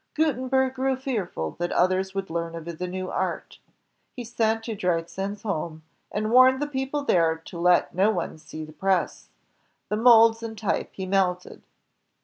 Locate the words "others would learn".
1.71-2.55